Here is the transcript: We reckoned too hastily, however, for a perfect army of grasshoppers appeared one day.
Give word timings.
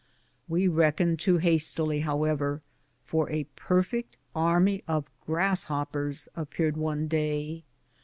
We 0.47 0.67
reckoned 0.67 1.19
too 1.19 1.37
hastily, 1.37 1.99
however, 1.99 2.63
for 3.05 3.29
a 3.29 3.43
perfect 3.55 4.17
army 4.33 4.83
of 4.87 5.05
grasshoppers 5.27 6.27
appeared 6.35 6.75
one 6.75 7.07
day. 7.07 7.61